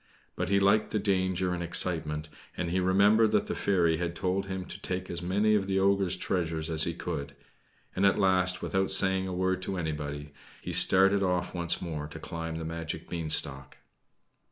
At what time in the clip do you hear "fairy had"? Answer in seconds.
3.53-4.15